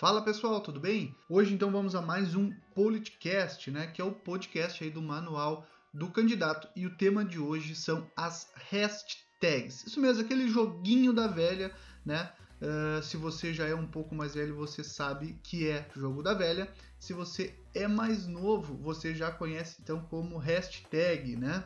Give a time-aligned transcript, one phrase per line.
[0.00, 1.14] Fala pessoal, tudo bem?
[1.28, 5.66] Hoje então vamos a mais um Politcast, né, que é o podcast aí do manual
[5.92, 9.86] do candidato e o tema de hoje são as hashtags.
[9.86, 11.70] Isso mesmo, aquele joguinho da velha,
[12.02, 12.32] né?
[12.62, 16.32] Uh, se você já é um pouco mais velho, você sabe que é jogo da
[16.32, 16.72] velha.
[16.98, 21.62] Se você é mais novo, você já conhece então como hashtag, né?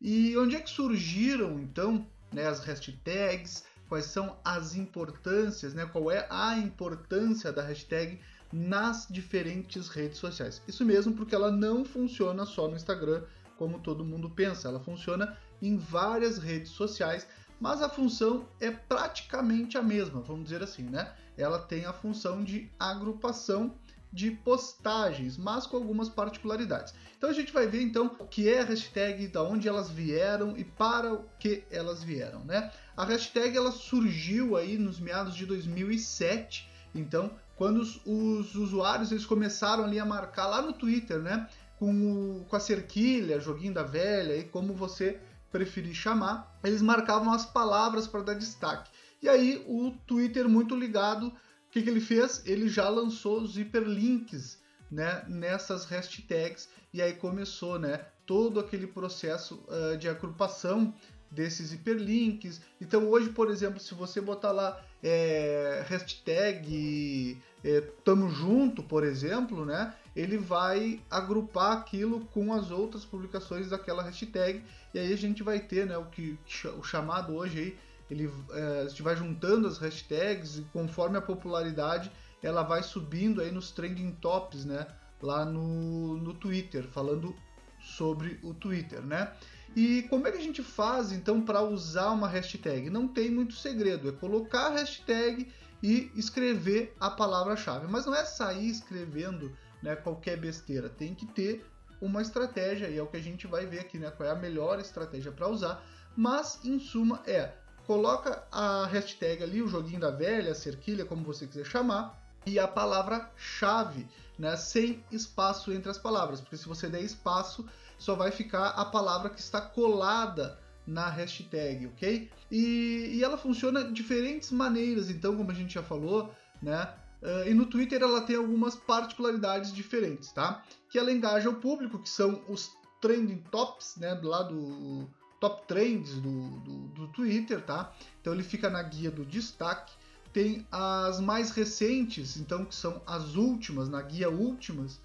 [0.00, 3.64] E onde é que surgiram então né, as hashtags?
[3.88, 5.86] Quais são as importâncias, né?
[5.86, 8.20] Qual é a importância da hashtag
[8.52, 10.62] nas diferentes redes sociais?
[10.66, 13.22] Isso mesmo, porque ela não funciona só no Instagram,
[13.56, 14.68] como todo mundo pensa.
[14.68, 17.26] Ela funciona em várias redes sociais,
[17.60, 21.14] mas a função é praticamente a mesma, vamos dizer assim, né?
[21.36, 23.74] Ela tem a função de agrupação
[24.16, 26.94] de postagens, mas com algumas particularidades.
[27.18, 30.56] Então a gente vai ver então o que é a hashtag, da onde elas vieram
[30.56, 32.72] e para o que elas vieram, né?
[32.96, 39.26] A hashtag ela surgiu aí nos meados de 2007, então quando os, os usuários eles
[39.26, 41.46] começaram ali a marcar lá no Twitter, né?
[41.78, 45.20] Com, o, com a cerquilha, joguinho da velha e como você
[45.52, 48.90] preferir chamar, eles marcavam as palavras para dar destaque.
[49.20, 51.30] E aí o Twitter muito ligado
[51.76, 52.42] que, que ele fez?
[52.46, 54.58] Ele já lançou os hiperlinks
[54.90, 60.94] né, nessas hashtags e aí começou né, todo aquele processo uh, de agrupação
[61.30, 62.62] desses hiperlinks.
[62.80, 69.66] Então hoje, por exemplo, se você botar lá é, hashtag é, tamo junto, por exemplo,
[69.66, 74.62] né, ele vai agrupar aquilo com as outras publicações daquela hashtag
[74.94, 76.38] e aí a gente vai ter né, o que
[76.78, 77.78] o chamado hoje aí
[78.10, 82.10] ele, é, vai juntando as hashtags e conforme a popularidade
[82.42, 84.86] ela vai subindo aí nos trending tops, né?
[85.20, 87.34] Lá no, no Twitter, falando
[87.80, 89.32] sobre o Twitter, né?
[89.74, 92.88] E como é que a gente faz então para usar uma hashtag?
[92.90, 95.50] Não tem muito segredo, é colocar a hashtag
[95.82, 97.86] e escrever a palavra-chave.
[97.88, 101.66] Mas não é sair escrevendo né, qualquer besteira, tem que ter
[102.00, 104.10] uma estratégia e é o que a gente vai ver aqui, né?
[104.10, 105.84] Qual é a melhor estratégia para usar.
[106.16, 107.52] Mas em suma é
[107.86, 112.58] coloca a hashtag ali, o joguinho da velha, a cerquilha, como você quiser chamar, e
[112.58, 114.08] a palavra-chave,
[114.38, 117.66] né, sem espaço entre as palavras, porque se você der espaço,
[117.98, 122.30] só vai ficar a palavra que está colada na hashtag, ok?
[122.50, 126.32] E, e ela funciona de diferentes maneiras, então, como a gente já falou,
[126.62, 126.92] né?
[127.22, 130.62] Uh, e no Twitter ela tem algumas particularidades diferentes, tá?
[130.90, 132.70] Que ela engaja o público, que são os
[133.00, 134.14] trending tops, né?
[134.14, 135.08] Do lado
[135.46, 137.92] top trends do, do, do Twitter, tá?
[138.20, 139.92] Então ele fica na guia do destaque.
[140.32, 144.96] Tem as mais recentes, então que são as últimas, na guia últimas,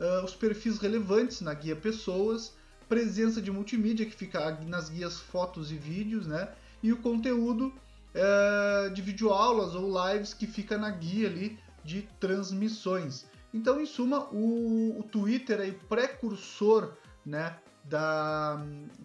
[0.00, 2.54] uh, os perfis relevantes na guia pessoas,
[2.88, 6.48] presença de multimídia que fica nas guias fotos e vídeos, né?
[6.82, 7.66] E o conteúdo
[8.14, 13.26] uh, de videoaulas ou lives que fica na guia ali de transmissões.
[13.52, 16.92] Então, em suma, o, o Twitter o precursor
[17.26, 17.56] né,
[17.88, 18.64] da,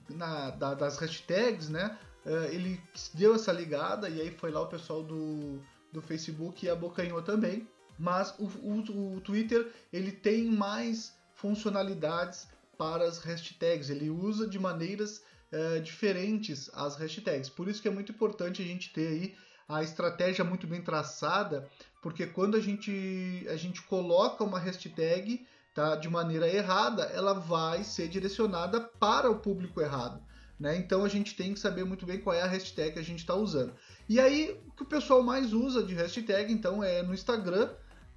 [0.09, 1.97] na, da, das hashtags, né?
[2.25, 2.81] Uh, ele
[3.13, 5.59] deu essa ligada e aí foi lá o pessoal do,
[5.91, 7.67] do Facebook e abocanhou também.
[7.97, 13.89] Mas o, o, o Twitter ele tem mais funcionalidades para as hashtags.
[13.89, 17.50] Ele usa de maneiras uh, diferentes as hashtags.
[17.50, 19.35] Por isso que é muito importante a gente ter aí
[19.67, 21.69] a estratégia muito bem traçada,
[22.01, 27.84] porque quando a gente, a gente coloca uma hashtag, tá, de maneira errada, ela vai
[27.84, 30.22] ser direcionada para o público errado.
[30.59, 30.78] Né?
[30.78, 33.19] Então a gente tem que saber muito bem qual é a hashtag que a gente
[33.19, 33.73] está usando.
[34.07, 37.69] E aí o que o pessoal mais usa de hashtag então é no Instagram,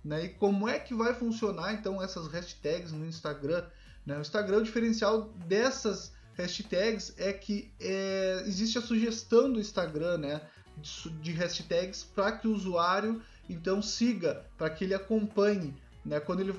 [0.05, 0.27] né?
[0.27, 3.65] E como é que vai funcionar então essas hashtags no Instagram?
[4.05, 4.17] Né?
[4.17, 10.41] O Instagram, o diferencial dessas hashtags é que é, existe a sugestão do Instagram, né?
[10.77, 15.75] De, de hashtags para que o usuário então siga, para que ele acompanhe
[16.07, 16.21] né?
[16.21, 16.55] Quando, ele,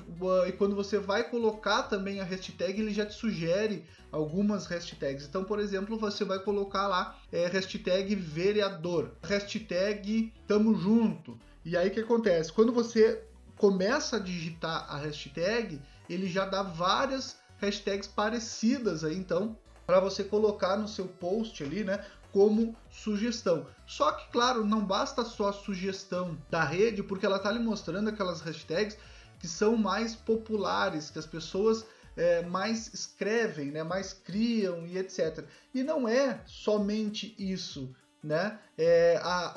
[0.46, 5.26] e quando você vai colocar também a hashtag, ele já te sugere algumas hashtags.
[5.26, 11.38] Então, por exemplo, você vai colocar lá é, hashtag vereador, hashtag tamo junto.
[11.64, 12.52] E aí o que acontece?
[12.52, 13.22] Quando você
[13.56, 19.56] começa a digitar a hashtag, ele já dá várias hashtags parecidas aí, então,
[19.86, 22.04] para você colocar no seu post ali, né?
[22.30, 23.66] Como sugestão.
[23.86, 28.10] Só que, claro, não basta só a sugestão da rede, porque ela está lhe mostrando
[28.10, 28.98] aquelas hashtags
[29.38, 31.86] que são mais populares, que as pessoas
[32.16, 35.44] é, mais escrevem, né, mais criam e etc.
[35.72, 38.58] E não é somente isso, né?
[38.76, 39.54] É, a,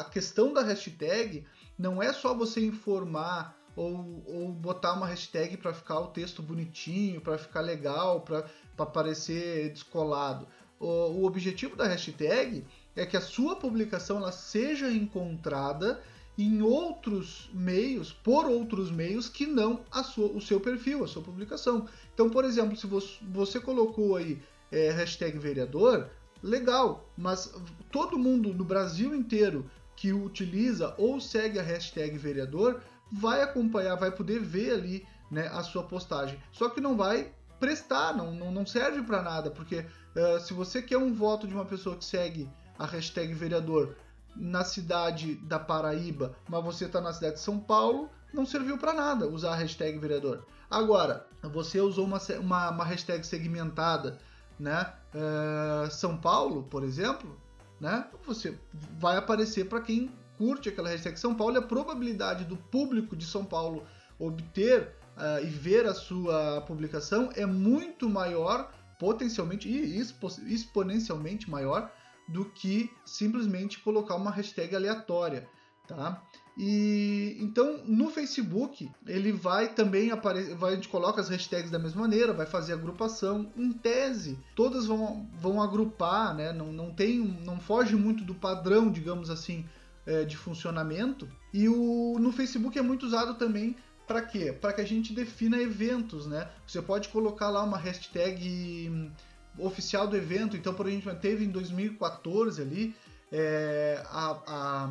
[0.00, 1.46] a questão da hashtag
[1.78, 7.20] não é só você informar ou, ou botar uma hashtag para ficar o texto bonitinho,
[7.20, 10.48] para ficar legal, para parecer descolado.
[10.80, 12.64] O, o objetivo da hashtag
[12.96, 16.02] é que a sua publicação ela seja encontrada
[16.38, 21.88] em outros meios, por outros meios que não sua, o seu perfil, a sua publicação.
[22.14, 24.40] Então, por exemplo, se você, você colocou aí
[24.70, 26.08] é, hashtag vereador,
[26.40, 27.52] legal, mas
[27.90, 32.80] todo mundo no Brasil inteiro que utiliza ou segue a hashtag vereador
[33.10, 36.38] vai acompanhar, vai poder ver ali né, a sua postagem.
[36.52, 40.80] Só que não vai prestar, não, não, não serve para nada, porque uh, se você
[40.80, 42.48] quer um voto de uma pessoa que segue
[42.78, 43.96] a hashtag vereador
[44.38, 48.92] na cidade da Paraíba, mas você está na cidade de São Paulo, não serviu para
[48.92, 50.44] nada usar a hashtag vereador.
[50.70, 54.18] Agora, você usou uma, uma, uma hashtag segmentada,
[54.58, 54.92] né?
[55.14, 57.38] Uh, São Paulo, por exemplo,
[57.80, 58.06] né?
[58.26, 58.58] Você
[58.98, 63.24] vai aparecer para quem curte aquela hashtag São Paulo e a probabilidade do público de
[63.24, 63.84] São Paulo
[64.18, 69.98] obter uh, e ver a sua publicação é muito maior, potencialmente e
[70.46, 71.90] exponencialmente maior
[72.28, 75.48] do que simplesmente colocar uma hashtag aleatória,
[75.86, 76.22] tá?
[76.58, 81.78] E então no Facebook ele vai também aparecer, vai, a gente coloca as hashtags da
[81.78, 83.52] mesma maneira, vai fazer agrupação.
[83.56, 86.52] Em tese, todas vão, vão agrupar, né?
[86.52, 89.64] Não, não tem, não foge muito do padrão, digamos assim,
[90.04, 91.28] é, de funcionamento.
[91.54, 93.76] E o no Facebook é muito usado também
[94.08, 94.52] para quê?
[94.52, 96.48] Para que a gente defina eventos, né?
[96.66, 99.12] Você pode colocar lá uma hashtag
[99.58, 100.56] oficial do evento.
[100.56, 102.94] Então, por exemplo, teve em 2014 ali
[103.32, 104.90] é, a, a,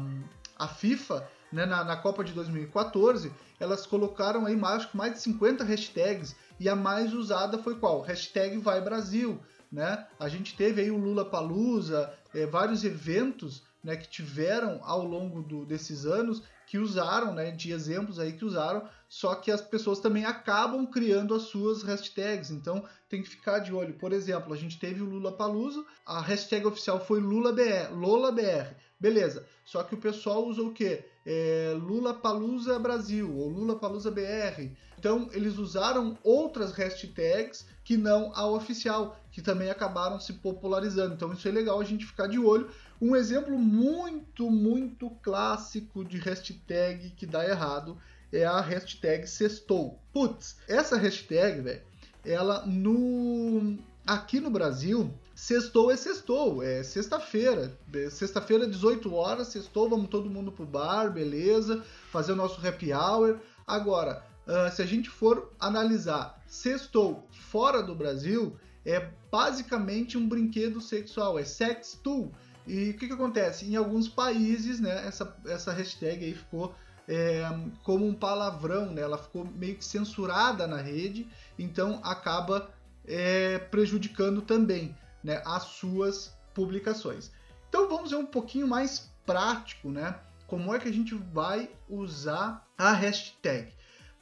[0.60, 5.64] a, FIFA, né, na, na, Copa de 2014, elas colocaram aí mais, mais de 50
[5.64, 8.02] hashtags e a mais usada foi qual?
[8.02, 9.40] Hashtag Vai Brasil.
[9.72, 10.06] Né?
[10.20, 15.42] A gente teve aí o Lula Palusa, é, vários eventos né, que tiveram ao longo
[15.42, 20.02] do, desses anos que usaram, né, de exemplos aí que usaram, só que as pessoas
[20.02, 23.94] também acabam criando as suas hashtags, então tem que ficar de olho.
[23.94, 29.46] Por exemplo, a gente teve o Lula Paluso, a hashtag oficial foi LulaBR, LolaBR, beleza.
[29.64, 31.06] Só que o pessoal usou o quê?
[31.26, 34.72] É, Lula Palusa Brasil ou Lula Palusa BR.
[34.98, 41.14] Então eles usaram outras hashtags que não a oficial, que também acabaram se popularizando.
[41.14, 42.70] Então isso é legal a gente ficar de olho.
[43.00, 47.98] Um exemplo muito, muito clássico de hashtag que dá errado
[48.32, 50.00] é a hashtag sextou.
[50.12, 51.82] Putz, essa hashtag, velho,
[52.26, 57.78] ela no aqui no Brasil, sextou é sextou, é sexta-feira.
[58.10, 63.40] Sexta-feira, 18 horas, sextou, vamos todo mundo pro bar, beleza, fazer o nosso happy hour.
[63.66, 70.80] Agora, uh, se a gente for analisar sextou fora do Brasil, é basicamente um brinquedo
[70.80, 72.32] sexual, é sex tool.
[72.68, 73.66] E o que, que acontece?
[73.66, 76.76] Em alguns países, né, essa, essa hashtag aí ficou
[77.08, 77.42] é,
[77.84, 79.02] como um palavrão, né?
[79.02, 81.28] ela ficou meio que censurada na rede,
[81.58, 82.70] então acaba
[83.06, 87.32] é, prejudicando também né, as suas publicações.
[87.70, 90.20] Então vamos ver um pouquinho mais prático, né?
[90.48, 93.74] Como é que a gente vai usar a hashtag?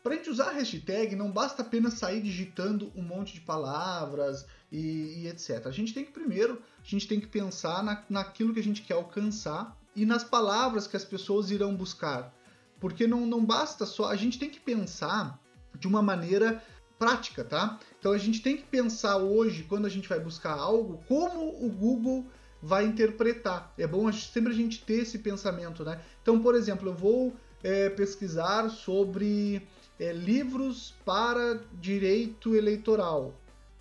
[0.02, 4.46] Para a gente usar a hashtag, não basta apenas sair digitando um monte de palavras
[4.75, 5.66] e, e, etc.
[5.66, 8.81] A gente tem que primeiro, a gente tem que pensar na, naquilo que a gente
[8.81, 12.33] quer alcançar e nas palavras que as pessoas irão buscar.
[12.80, 15.39] Porque não, não basta só, a gente tem que pensar
[15.80, 16.62] de uma maneira
[17.00, 17.80] prática, tá?
[18.00, 21.69] Então a gente tem que pensar hoje, quando a gente vai buscar algo, como o
[21.69, 22.25] Google
[22.62, 23.74] vai interpretar.
[23.77, 26.01] É bom sempre a gente ter esse pensamento, né?
[26.22, 27.33] Então, por exemplo, eu vou
[27.63, 29.66] é, pesquisar sobre
[30.00, 33.34] é, livros para direito eleitoral,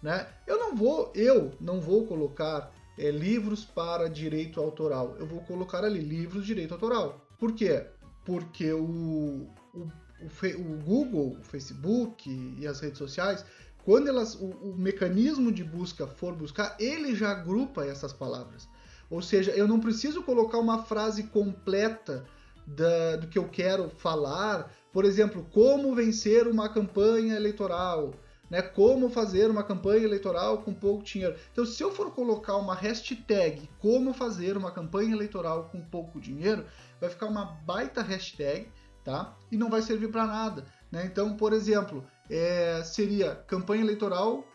[0.05, 0.29] né?
[0.47, 5.17] Eu não vou, eu não vou colocar é, livros para direito autoral.
[5.19, 7.27] Eu vou colocar ali livros de direito autoral.
[7.39, 7.85] Por quê?
[8.25, 9.81] porque o, o,
[10.21, 10.27] o,
[10.59, 13.45] o Google, o Facebook e as redes sociais,
[13.85, 18.67] quando elas, o, o, mecanismo de busca for buscar, ele já agrupa essas palavras.
[19.11, 22.25] Ou seja, eu não preciso colocar uma frase completa
[22.67, 24.73] da, do que eu quero falar.
[24.91, 28.15] Por exemplo, como vencer uma campanha eleitoral,
[28.55, 28.63] né?
[28.63, 31.35] Como fazer uma campanha eleitoral com pouco dinheiro.
[31.51, 36.65] Então, se eu for colocar uma hashtag como fazer uma campanha eleitoral com pouco dinheiro,
[37.01, 38.69] vai ficar uma baita hashtag,
[39.03, 39.37] tá?
[39.51, 41.05] E não vai servir para nada, né?
[41.05, 44.47] Então, por exemplo, é, seria campanha eleitoral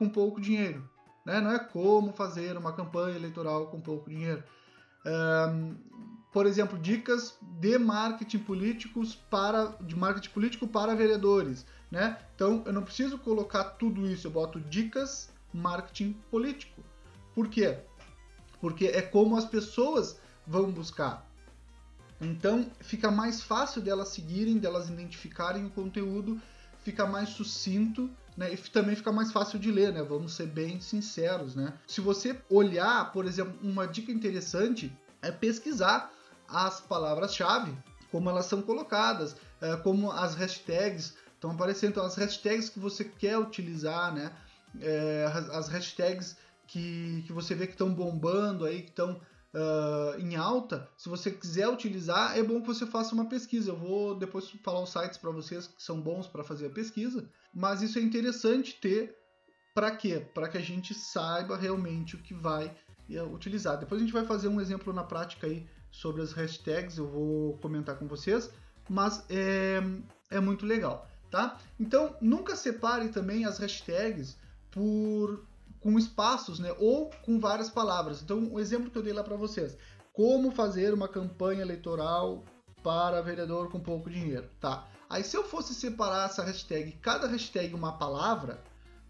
[0.00, 0.82] com pouco dinheiro,
[1.24, 1.40] né?
[1.40, 4.42] Não é como fazer uma campanha eleitoral com pouco dinheiro.
[5.06, 5.76] Um,
[6.32, 12.18] por exemplo, dicas de marketing políticos para de marketing político para vereadores, né?
[12.34, 16.82] Então, eu não preciso colocar tudo isso, eu boto dicas marketing político.
[17.36, 17.78] Por quê?
[18.60, 21.24] Porque é como as pessoas vão buscar.
[22.20, 26.40] Então fica mais fácil delas seguirem, delas identificarem o conteúdo,
[26.82, 28.52] fica mais sucinto, né?
[28.52, 30.02] E também fica mais fácil de ler, né?
[30.02, 31.74] Vamos ser bem sinceros, né?
[31.86, 36.10] Se você olhar, por exemplo, uma dica interessante é pesquisar
[36.48, 37.72] as palavras-chave
[38.14, 43.04] como elas são colocadas, é, como as hashtags estão aparecendo, então, as hashtags que você
[43.04, 44.32] quer utilizar, né?
[44.80, 46.36] É, as hashtags
[46.66, 49.20] que, que você vê que estão bombando aí, que estão
[49.54, 53.70] uh, em alta, se você quiser utilizar, é bom que você faça uma pesquisa.
[53.70, 57.28] Eu vou depois falar os sites para vocês que são bons para fazer a pesquisa,
[57.54, 59.14] mas isso é interessante ter
[59.74, 60.24] para quê?
[60.34, 62.74] Para que a gente saiba realmente o que vai
[63.10, 63.76] eh, utilizar.
[63.76, 67.58] Depois a gente vai fazer um exemplo na prática aí sobre as hashtags, eu vou
[67.58, 68.50] comentar com vocês,
[68.88, 69.80] mas é,
[70.30, 71.58] é muito legal, tá?
[71.80, 74.36] Então, nunca separe também as hashtags
[74.70, 75.44] por
[75.80, 78.22] com espaços, né, ou com várias palavras.
[78.22, 79.76] Então, o exemplo que eu dei lá para vocês,
[80.12, 82.44] como fazer uma campanha eleitoral
[82.84, 84.86] para vereador com pouco dinheiro, tá?
[85.10, 88.62] Aí se eu fosse separar essa hashtag, cada hashtag uma palavra,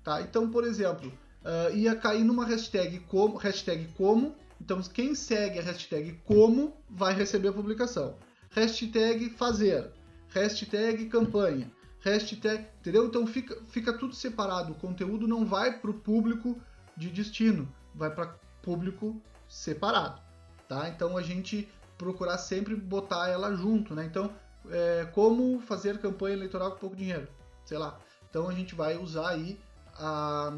[0.03, 0.23] tá?
[0.23, 1.13] Então, por exemplo,
[1.45, 7.13] uh, ia cair numa hashtag como, hashtag como, então quem segue a hashtag como vai
[7.13, 8.17] receber a publicação.
[8.51, 9.93] Hashtag fazer,
[10.31, 11.71] hashtag campanha,
[12.05, 13.07] hashtag, entendeu?
[13.07, 14.73] Então fica, fica tudo separado.
[14.73, 16.61] O conteúdo não vai para o público
[16.95, 20.21] de destino, vai para público separado,
[20.69, 20.89] tá?
[20.91, 24.05] Então a gente procurar sempre botar ela junto, né?
[24.05, 24.31] Então,
[24.71, 27.27] é, como fazer campanha eleitoral com pouco dinheiro,
[27.65, 27.99] sei lá.
[28.29, 29.59] Então a gente vai usar aí
[29.95, 30.53] a,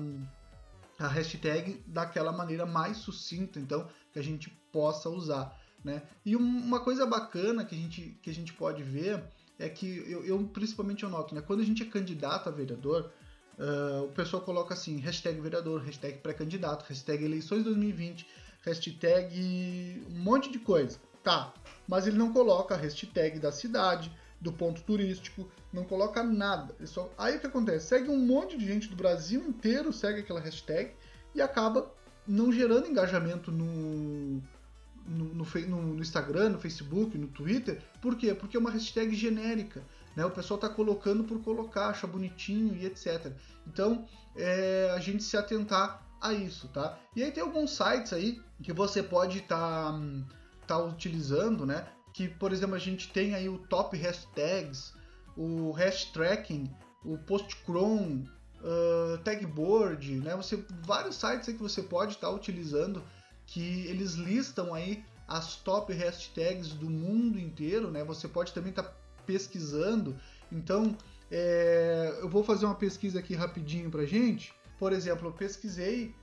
[0.98, 6.02] a hashtag daquela maneira mais sucinta, então que a gente possa usar, né?
[6.24, 9.22] E uma coisa bacana que a gente que a gente pode ver
[9.58, 11.40] é que eu, eu, principalmente eu noto, né?
[11.40, 13.10] Quando a gente é candidato a vereador,
[13.58, 18.26] uh, o pessoal coloca assim, hashtag vereador, hashtag pré-candidato, hashtag eleições 2020,
[18.62, 20.98] hashtag um monte de coisa.
[21.22, 21.52] Tá,
[21.88, 26.74] mas ele não coloca a hashtag da cidade, do ponto turístico, não coloca nada.
[26.86, 27.10] Só...
[27.18, 27.86] Aí o que acontece?
[27.86, 30.92] Segue um monte de gente do Brasil inteiro, segue aquela hashtag
[31.34, 31.92] e acaba
[32.26, 34.42] não gerando engajamento no,
[35.06, 37.82] no, no, no, Instagram, no Facebook, no Twitter.
[38.00, 38.34] Por quê?
[38.34, 39.82] Porque é uma hashtag genérica.
[40.14, 40.24] Né?
[40.24, 43.32] O pessoal está colocando por colocar, acha bonitinho e etc.
[43.66, 46.98] Então, é, a gente se atentar a isso, tá?
[47.14, 50.00] E aí tem alguns sites aí que você pode estar tá,
[50.66, 51.86] tá utilizando, né?
[52.12, 54.94] Que, por exemplo, a gente tem aí o top hashtags,
[55.36, 58.24] o hash tracking, o postcron,
[58.62, 60.34] uh, tagboard, né?
[60.36, 63.02] Você, vários sites que você pode estar tá utilizando
[63.46, 68.04] que eles listam aí as top hashtags do mundo inteiro, né?
[68.04, 70.16] Você pode também estar tá pesquisando.
[70.50, 70.96] Então,
[71.30, 74.54] é, eu vou fazer uma pesquisa aqui rapidinho pra gente.
[74.78, 76.14] Por exemplo, eu pesquisei,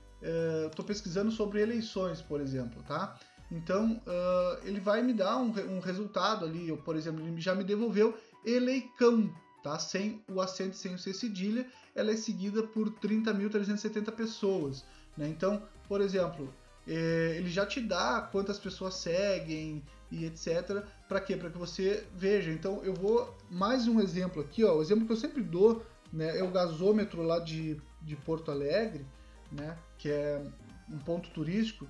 [0.66, 3.18] estou é, pesquisando sobre eleições, por exemplo, tá?
[3.50, 7.54] Então, uh, ele vai me dar um, um resultado ali, eu, por exemplo, ele já
[7.54, 9.78] me devolveu eleicão, tá?
[9.78, 14.84] Sem o acento, sem o C cedilha, ela é seguida por 30.370 pessoas,
[15.16, 15.28] né?
[15.28, 16.52] Então, por exemplo,
[16.86, 20.84] é, ele já te dá quantas pessoas seguem e etc.
[21.08, 21.36] Para quê?
[21.36, 22.50] Para que você veja.
[22.50, 24.76] Então eu vou mais um exemplo aqui, ó.
[24.76, 29.06] O exemplo que eu sempre dou, né, é o gasômetro lá de, de Porto Alegre,
[29.50, 30.44] né, que é
[30.90, 31.88] um ponto turístico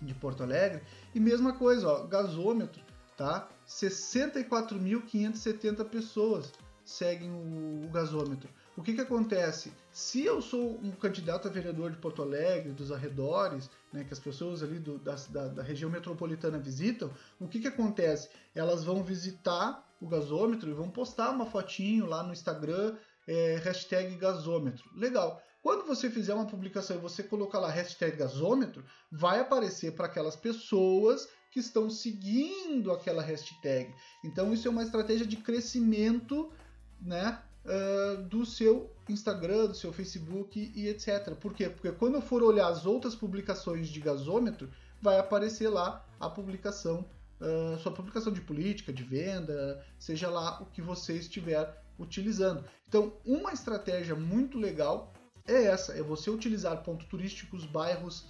[0.00, 0.80] de Porto Alegre.
[1.14, 2.80] E mesma coisa, ó, gasômetro,
[3.16, 3.46] tá?
[3.66, 6.50] 64.570 pessoas
[6.84, 8.48] seguem o, o gasômetro.
[8.78, 9.72] O que, que acontece?
[9.90, 14.20] Se eu sou um candidato a vereador de Porto Alegre, dos arredores, né, que as
[14.20, 18.28] pessoas ali do, da, da, da, região metropolitana visitam, o que, que acontece?
[18.54, 22.94] Elas vão visitar o gasômetro e vão postar uma fotinho lá no Instagram,
[23.26, 24.88] é, hashtag gasômetro.
[24.94, 25.42] Legal.
[25.60, 30.36] Quando você fizer uma publicação e você colocar lá hashtag gasômetro, vai aparecer para aquelas
[30.36, 33.92] pessoas que estão seguindo aquela hashtag.
[34.24, 36.52] Então isso é uma estratégia de crescimento
[37.00, 41.34] né, uh, do seu Instagram, do seu Facebook e etc.
[41.34, 41.68] Por quê?
[41.68, 44.70] Porque quando eu for olhar as outras publicações de gasômetro,
[45.00, 47.04] vai aparecer lá a publicação,
[47.40, 52.64] uh, sua publicação de política, de venda, seja lá o que você estiver utilizando.
[52.88, 55.12] Então, uma estratégia muito legal
[55.46, 58.26] é essa, é você utilizar pontos turísticos, bairros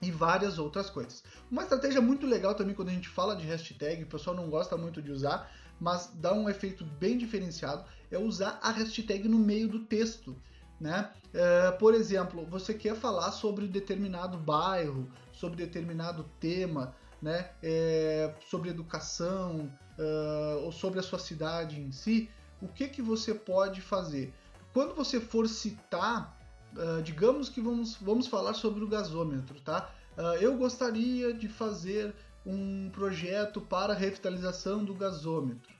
[0.00, 1.22] e várias outras coisas.
[1.50, 4.76] Uma estratégia muito legal também quando a gente fala de hashtag, o pessoal não gosta
[4.76, 9.68] muito de usar, mas dá um efeito bem diferenciado, é usar a hashtag no meio
[9.68, 10.36] do texto.
[10.80, 11.10] Né?
[11.32, 17.50] É, por exemplo, você quer falar sobre determinado bairro, sobre determinado tema, né?
[17.62, 22.28] É, sobre educação uh, ou sobre a sua cidade em si,
[22.60, 24.34] o que, que você pode fazer?
[24.72, 26.36] Quando você for citar,
[26.76, 29.90] uh, digamos que vamos, vamos falar sobre o gasômetro, tá?
[30.16, 32.12] Uh, eu gostaria de fazer
[32.44, 35.72] um projeto para revitalização do gasômetro.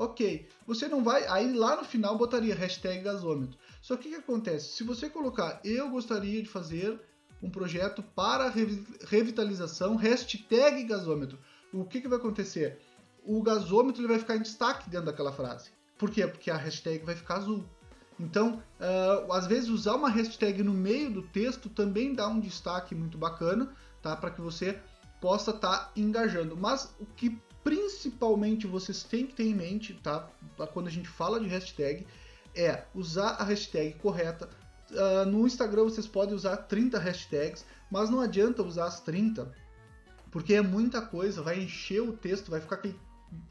[0.00, 1.26] Ok, você não vai.
[1.26, 3.58] Aí lá no final botaria hashtag gasômetro.
[3.82, 4.76] Só que o que acontece?
[4.76, 6.98] Se você colocar eu gostaria de fazer
[7.42, 8.52] um projeto para
[9.06, 11.38] revitalização, hashtag gasômetro,
[11.72, 12.80] o que, que vai acontecer?
[13.24, 15.70] o gasômetro ele vai ficar em destaque dentro daquela frase.
[15.98, 16.26] Por quê?
[16.26, 17.64] Porque a hashtag vai ficar azul.
[18.18, 22.94] Então, uh, às vezes usar uma hashtag no meio do texto também dá um destaque
[22.94, 24.14] muito bacana, tá?
[24.16, 24.78] Para que você
[25.20, 26.56] possa estar tá engajando.
[26.56, 27.99] Mas o que principalmente
[28.66, 30.28] vocês têm que ter em mente, tá?
[30.72, 32.06] Quando a gente fala de hashtag,
[32.54, 34.48] é usar a hashtag correta.
[34.90, 39.52] Uh, no Instagram vocês podem usar 30 hashtags, mas não adianta usar as 30,
[40.30, 42.98] porque é muita coisa, vai encher o texto, vai ficar aquele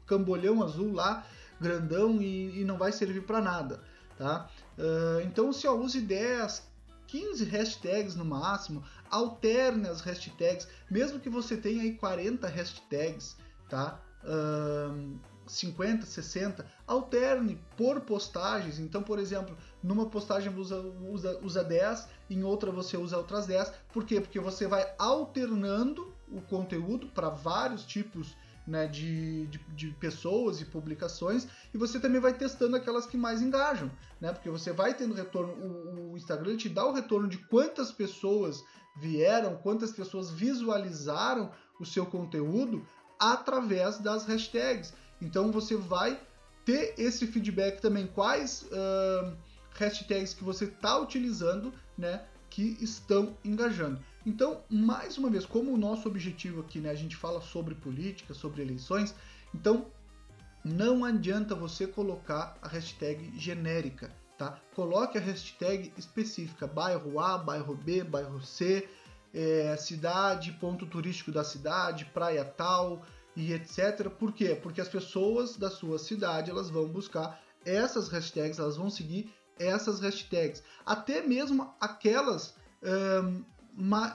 [0.06, 1.26] cambolhão azul lá,
[1.58, 3.82] grandão e, e não vai servir para nada,
[4.18, 4.50] tá?
[4.76, 6.62] Uh, então, se eu use 10,
[7.06, 13.36] 15 hashtags no máximo, alterne as hashtags, mesmo que você tenha aí 40 hashtags,
[13.68, 14.00] tá?
[14.22, 15.18] Uh,
[15.50, 18.78] 50, 60, alterne por postagens.
[18.78, 23.72] Então, por exemplo, numa postagem você usa, usa 10, em outra você usa outras 10.
[23.92, 24.20] Por quê?
[24.20, 28.36] Porque você vai alternando o conteúdo para vários tipos
[28.66, 33.42] né, de, de, de, pessoas e publicações e você também vai testando aquelas que mais
[33.42, 34.32] engajam, né?
[34.32, 38.62] Porque você vai tendo retorno, o, o Instagram te dá o retorno de quantas pessoas
[38.96, 41.50] vieram, quantas pessoas visualizaram
[41.80, 42.86] o seu conteúdo
[43.20, 44.94] através das hashtags.
[45.20, 46.18] Então você vai
[46.64, 49.36] ter esse feedback também, quais uh,
[49.78, 54.00] hashtags que você está utilizando, né, que estão engajando.
[54.24, 58.34] Então, mais uma vez, como o nosso objetivo aqui, né, a gente fala sobre política,
[58.34, 59.14] sobre eleições,
[59.54, 59.86] então
[60.64, 64.60] não adianta você colocar a hashtag genérica, tá?
[64.74, 68.86] Coloque a hashtag específica, bairro A, bairro B, bairro C,
[69.32, 73.04] é, cidade, ponto turístico da cidade, praia tal,
[73.36, 74.08] e etc.
[74.10, 74.58] Por quê?
[74.60, 80.00] Porque as pessoas da sua cidade elas vão buscar essas hashtags, elas vão seguir essas
[80.00, 80.62] hashtags.
[80.84, 82.54] Até mesmo aquelas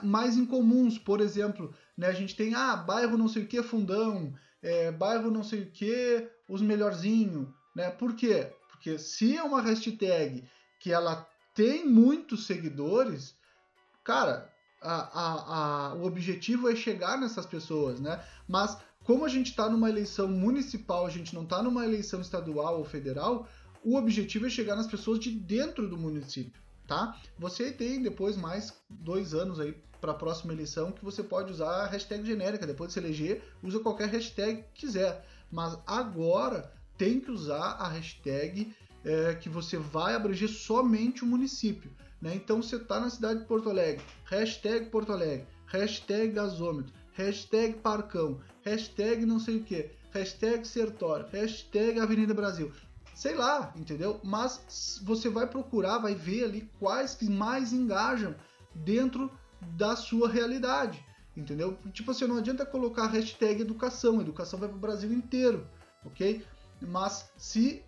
[0.02, 4.34] mais incomuns, por exemplo, né, a gente tem ah, bairro não sei o que fundão,
[4.62, 7.90] é, bairro não sei o que os melhorzinho, né?
[7.90, 8.52] Por quê?
[8.68, 13.34] Porque se é uma hashtag que ela tem muitos seguidores,
[14.04, 18.22] cara, a, a, a, o objetivo é chegar nessas pessoas, né?
[18.46, 22.78] Mas como a gente está numa eleição municipal, a gente não está numa eleição estadual
[22.78, 23.48] ou federal,
[23.84, 27.16] o objetivo é chegar nas pessoas de dentro do município, tá?
[27.38, 31.68] Você tem depois mais dois anos aí para a próxima eleição que você pode usar
[31.68, 32.66] a hashtag genérica.
[32.66, 35.26] Depois de se eleger, usa qualquer hashtag que quiser.
[35.50, 41.90] Mas agora tem que usar a hashtag é, que você vai abranger somente o município.
[42.26, 42.34] Né?
[42.34, 48.40] Então você está na cidade de Porto Alegre, hashtag Porto Alegre, hashtag gasômetro, hashtag Parcão,
[48.64, 52.72] hashtag não sei o que, hashtag Sertor, hashtag Avenida Brasil.
[53.14, 54.20] Sei lá, entendeu?
[54.24, 58.34] Mas você vai procurar, vai ver ali quais que mais engajam
[58.74, 59.30] dentro
[59.76, 61.78] da sua realidade, entendeu?
[61.92, 65.64] Tipo assim, não adianta colocar hashtag educação, educação vai para o Brasil inteiro,
[66.04, 66.44] ok?
[66.80, 67.84] Mas se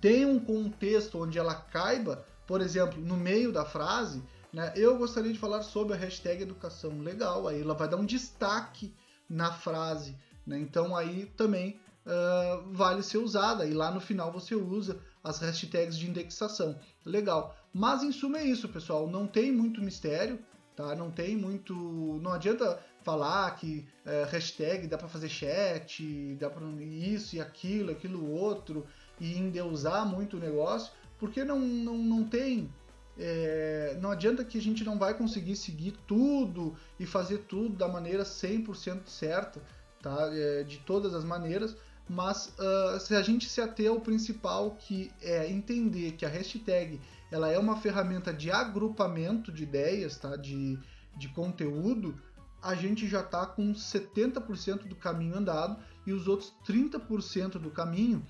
[0.00, 4.72] tem um contexto onde ela caiba, por exemplo, no meio da frase, né?
[4.76, 8.94] Eu gostaria de falar sobre a hashtag educação legal, aí ela vai dar um destaque
[9.28, 10.58] na frase, né?
[10.58, 15.98] então aí também uh, vale ser usada, e lá no final você usa as hashtags
[15.98, 16.78] de indexação.
[17.04, 17.56] Legal.
[17.72, 19.08] Mas em suma é isso, pessoal.
[19.08, 20.38] Não tem muito mistério,
[20.74, 20.94] tá?
[20.94, 21.74] Não tem muito.
[22.22, 27.90] Não adianta falar que uh, hashtag dá para fazer chat, dá para isso e aquilo,
[27.90, 28.86] aquilo outro,
[29.20, 32.70] e endeusar muito o negócio, porque não, não, não tem
[33.18, 37.88] é, não adianta que a gente não vai conseguir seguir tudo e fazer tudo da
[37.88, 39.60] maneira 100% certa,
[40.02, 40.30] tá?
[40.32, 41.74] É, de todas as maneiras,
[42.08, 47.00] mas uh, se a gente se ater ao principal, que é entender que a hashtag
[47.32, 50.36] ela é uma ferramenta de agrupamento de ideias, tá?
[50.36, 50.78] de,
[51.16, 52.14] de conteúdo,
[52.62, 55.76] a gente já está com 70% do caminho andado
[56.06, 58.24] e os outros 30% do caminho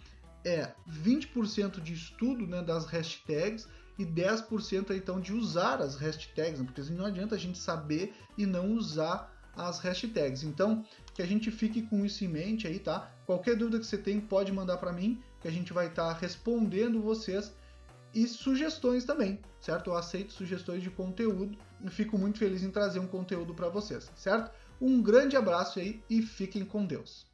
[0.47, 6.65] é 20% de estudo né, das hashtags e 10% então de usar as hashtags, né?
[6.65, 10.45] porque assim, não adianta a gente saber e não usar as hashtags.
[10.45, 13.11] Então, que a gente fique com isso em mente aí, tá?
[13.25, 16.21] Qualquer dúvida que você tem, pode mandar para mim, que a gente vai estar tá
[16.21, 17.53] respondendo vocês
[18.15, 19.91] e sugestões também, certo?
[19.91, 24.13] Eu aceito sugestões de conteúdo e fico muito feliz em trazer um conteúdo para vocês,
[24.15, 24.53] certo?
[24.81, 27.26] Um grande abraço aí e fiquem com Deus.